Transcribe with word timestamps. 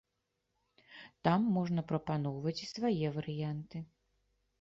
Там 1.27 1.43
можна 1.57 1.83
прапаноўваць 1.91 2.55
і 2.65 2.71
свае 2.71 3.07
варыянты. 3.19 3.77